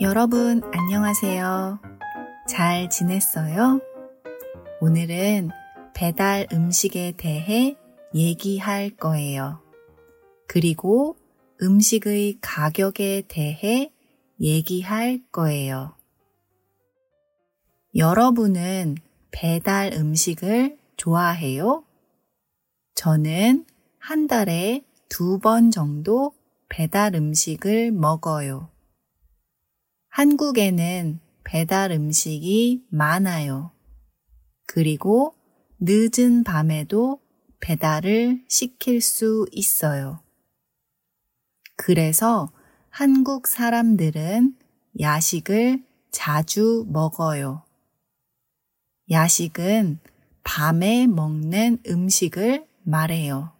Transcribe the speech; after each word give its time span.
여러분, 0.00 0.62
안녕하세요. 0.72 1.78
잘 2.48 2.88
지냈어요? 2.88 3.80
오늘은 4.80 5.50
배달 5.94 6.46
음식에 6.52 7.12
대해 7.18 7.76
얘기할 8.14 8.96
거예요. 8.96 9.60
그리고 10.46 11.16
음식의 11.60 12.38
가격에 12.40 13.24
대해 13.28 13.92
얘기할 14.40 15.20
거예요. 15.30 15.94
여러분은 17.94 18.96
배달 19.30 19.92
음식을 19.92 20.78
좋아해요? 20.96 21.84
저는 22.94 23.66
한 23.98 24.26
달에 24.26 24.82
두 25.10 25.38
번 25.38 25.70
정도 25.70 26.32
배달 26.70 27.14
음식을 27.14 27.90
먹어요. 27.92 28.70
한국에는 30.10 31.20
배달 31.44 31.92
음식이 31.92 32.86
많아요. 32.90 33.70
그리고 34.66 35.34
늦은 35.80 36.44
밤에도 36.44 37.20
배달을 37.60 38.44
시킬 38.48 39.00
수 39.00 39.46
있어요. 39.52 40.22
그래서 41.76 42.52
한국 42.90 43.46
사람들은 43.46 44.56
야식을 45.00 45.84
자주 46.10 46.84
먹어요. 46.88 47.64
야식은 49.10 50.00
밤에 50.42 51.06
먹는 51.06 51.78
음식을 51.86 52.66
말해요. 52.82 53.52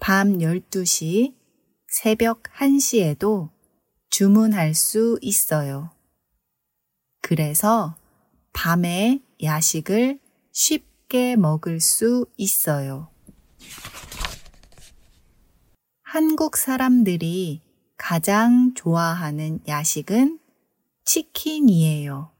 밤 0.00 0.38
12시, 0.38 1.34
새벽 1.86 2.42
1시에도 2.42 3.53
주문할 4.14 4.74
수 4.74 5.18
있어요. 5.22 5.90
그래서 7.20 7.96
밤에 8.52 9.20
야식을 9.42 10.20
쉽게 10.52 11.34
먹을 11.34 11.80
수 11.80 12.24
있어요. 12.36 13.08
한국 16.04 16.56
사람들이 16.56 17.60
가장 17.96 18.74
좋아하는 18.74 19.58
야식은 19.66 20.38
치킨이에요. 21.04 22.30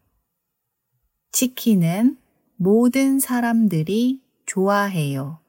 치킨은 1.33 2.19
모든 2.55 3.19
사람들이 3.19 4.21
좋아해요. 4.47 5.41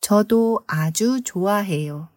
저도 0.00 0.62
아주 0.68 1.22
좋아해요. 1.24 2.11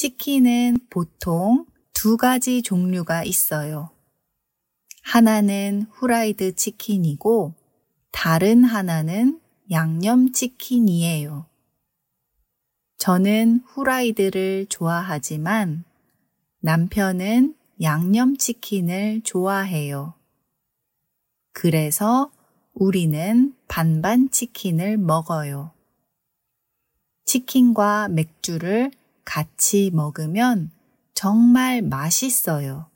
치킨은 0.00 0.78
보통 0.88 1.66
두 1.92 2.16
가지 2.16 2.62
종류가 2.62 3.22
있어요. 3.24 3.90
하나는 5.02 5.84
후라이드 5.90 6.54
치킨이고 6.54 7.52
다른 8.10 8.64
하나는 8.64 9.38
양념 9.70 10.32
치킨이에요. 10.32 11.44
저는 12.96 13.60
후라이드를 13.66 14.68
좋아하지만 14.70 15.84
남편은 16.60 17.54
양념 17.82 18.38
치킨을 18.38 19.20
좋아해요. 19.22 20.14
그래서 21.52 22.30
우리는 22.72 23.54
반반 23.68 24.30
치킨을 24.30 24.96
먹어요. 24.96 25.72
치킨과 27.26 28.08
맥주를 28.08 28.92
같이 29.24 29.90
먹으면 29.92 30.70
정말 31.14 31.82
맛있어요. 31.82 32.90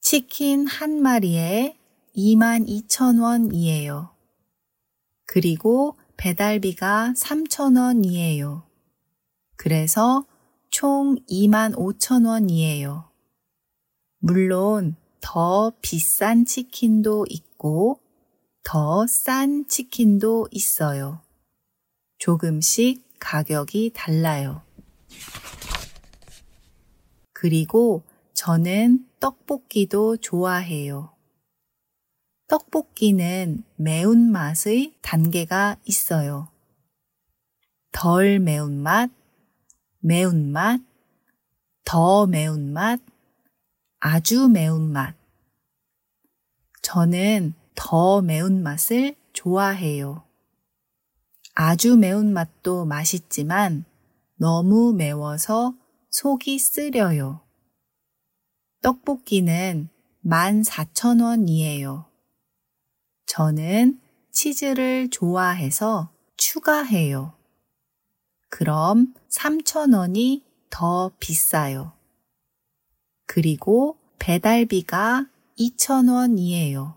치킨 0.00 0.66
한 0.66 1.02
마리에 1.02 1.76
22,000원이에요. 2.16 4.10
그리고 5.26 5.96
배달비가 6.16 7.14
3,000원이에요. 7.16 8.62
그래서 9.56 10.24
총 10.70 11.16
25,000원이에요. 11.28 13.08
물론 14.20 14.96
더 15.20 15.72
비싼 15.82 16.44
치킨도 16.44 17.26
있고 17.28 18.00
더 18.62 19.06
싼 19.06 19.66
치킨도 19.66 20.48
있어요. 20.50 21.20
조금씩 22.18 23.04
가격이 23.18 23.92
달라요. 23.94 24.62
그리고 27.40 28.02
저는 28.34 29.06
떡볶이도 29.20 30.16
좋아해요. 30.16 31.14
떡볶이는 32.48 33.62
매운맛의 33.76 34.94
단계가 35.02 35.76
있어요. 35.84 36.48
덜 37.92 38.40
매운맛, 38.40 39.12
매운맛, 40.00 40.80
더 41.84 42.26
매운맛, 42.26 43.00
아주 44.00 44.48
매운맛. 44.48 45.14
저는 46.82 47.54
더 47.76 48.20
매운맛을 48.20 49.14
좋아해요. 49.32 50.24
아주 51.54 51.96
매운맛도 51.96 52.84
맛있지만 52.84 53.84
너무 54.34 54.92
매워서 54.92 55.74
속이 56.20 56.58
쓰려요. 56.58 57.46
떡볶이는 58.82 59.88
14,000원이에요. 60.26 62.06
저는 63.26 64.00
치즈를 64.32 65.10
좋아해서 65.10 66.10
추가해요. 66.36 67.34
그럼 68.48 69.14
3,000원이 69.28 70.42
더 70.70 71.12
비싸요. 71.20 71.92
그리고 73.26 73.96
배달비가 74.18 75.28
2,000원이에요. 75.56 76.96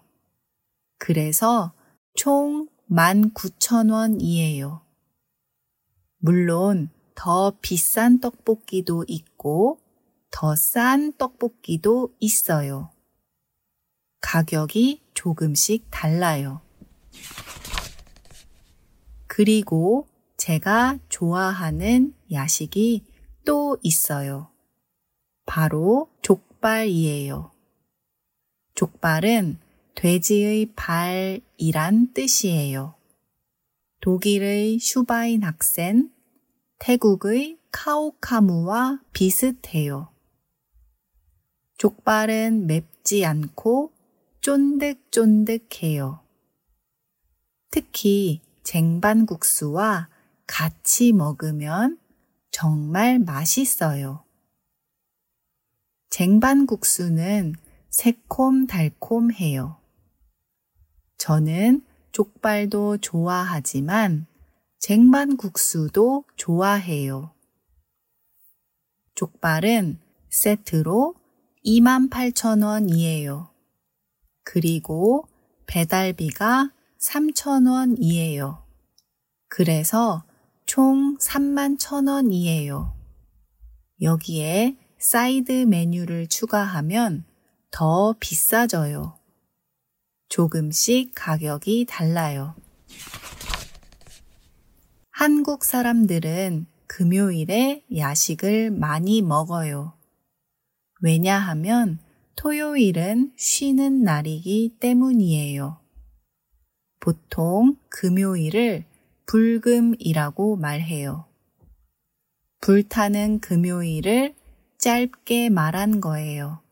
그래서 0.97 1.73
총 2.15 2.67
19,000원이에요. 2.89 4.81
물론 6.17 6.89
더 7.23 7.53
비싼 7.61 8.19
떡볶이도 8.19 9.05
있고 9.07 9.79
더 10.31 10.55
싼 10.55 11.13
떡볶이도 11.13 12.15
있어요. 12.19 12.89
가격이 14.21 15.03
조금씩 15.13 15.85
달라요. 15.91 16.61
그리고 19.27 20.07
제가 20.37 20.97
좋아하는 21.09 22.15
야식이 22.31 23.05
또 23.45 23.77
있어요. 23.83 24.49
바로 25.45 26.09
족발이에요. 26.23 27.51
족발은 28.73 29.59
돼지의 29.93 30.71
발이란 30.75 32.13
뜻이에요. 32.13 32.95
독일의 33.99 34.79
슈바인 34.79 35.43
학센, 35.43 36.09
태국의 36.83 37.59
카오카무와 37.71 39.01
비슷해요. 39.13 40.09
족발은 41.77 42.65
맵지 42.65 43.23
않고 43.23 43.93
쫀득쫀득해요. 44.41 46.21
특히 47.69 48.41
쟁반국수와 48.63 50.09
같이 50.47 51.13
먹으면 51.13 51.99
정말 52.49 53.19
맛있어요. 53.19 54.23
쟁반국수는 56.09 57.53
새콤달콤해요. 57.91 59.77
저는 61.19 61.85
족발도 62.11 62.97
좋아하지만 62.97 64.25
쟁반국수도 64.81 66.23
좋아해요. 66.35 67.31
족발은 69.13 69.99
세트로 70.29 71.13
28,000원이에요. 71.63 73.49
그리고 74.43 75.27
배달비가 75.67 76.71
3,000원이에요. 76.99 78.63
그래서 79.49 80.23
총 80.65 81.15
31,000원이에요. 81.19 82.93
여기에 84.01 84.77
사이드 84.97 85.65
메뉴를 85.65 86.25
추가하면 86.25 87.25
더 87.69 88.15
비싸져요. 88.19 89.19
조금씩 90.27 91.11
가격이 91.13 91.85
달라요. 91.87 92.55
한국 95.21 95.63
사람들은 95.63 96.65
금요일에 96.87 97.83
야식을 97.95 98.71
많이 98.71 99.21
먹어요. 99.21 99.93
왜냐하면 100.99 101.99
토요일은 102.35 103.31
쉬는 103.35 104.01
날이기 104.01 104.77
때문이에요. 104.79 105.79
보통 106.99 107.77
금요일을 107.89 108.85
불금이라고 109.27 110.55
말해요. 110.55 111.27
불타는 112.61 113.41
금요일을 113.41 114.33
짧게 114.79 115.51
말한 115.51 116.01
거예요. 116.01 116.63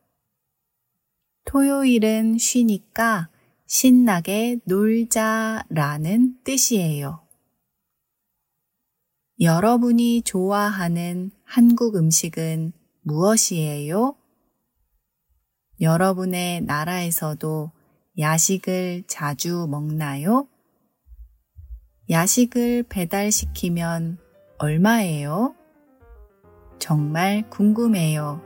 토요일은 1.46 2.40
쉬니까 2.40 3.30
신나게 3.68 4.57
놀자라는 4.66 6.40
뜻이에요. 6.44 7.29
여러분이 9.41 10.24
좋아하는 10.24 11.31
한국 11.45 11.95
음식은 11.95 12.74
무엇이에요? 13.03 14.15
여러분의 15.80 16.62
나라에서도 16.63 17.71
야식을 18.19 19.03
자주 19.07 19.65
먹나요? 19.69 20.45
야식을 22.09 22.83
배달시키면 22.89 24.18
얼마예요? 24.57 25.56
정말 26.77 27.50
궁금해요. 27.50 28.41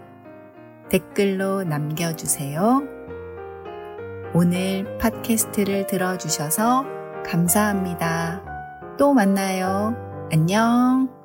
댓글로 0.92 1.64
남겨주세요. 1.64 2.84
오늘 4.36 4.96
팟캐스트를 5.00 5.88
들어주셔서 5.88 6.86
감사합니다. 7.26 8.44
또 9.00 9.16
만나요. 9.16 10.03
안녕. 10.32 11.23